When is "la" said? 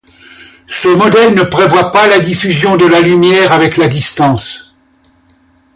2.07-2.17, 2.87-3.01, 3.77-3.87